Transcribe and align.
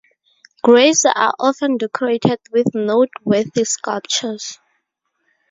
Graves 0.63 1.05
are 1.05 1.35
often 1.39 1.77
decorated 1.77 2.39
with 2.51 2.73
noteworthy 2.73 3.63
sculptures. 3.65 4.57